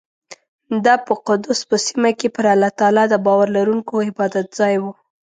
دا 0.85 0.95
په 1.05 1.13
قدس 1.27 1.59
په 1.69 1.75
سیمه 1.85 2.11
کې 2.19 2.27
پر 2.35 2.45
الله 2.53 2.71
تعالی 2.79 3.05
د 3.09 3.15
باور 3.25 3.47
لرونکو 3.57 3.93
عبادتځای 4.09 4.75
و. 4.79 4.85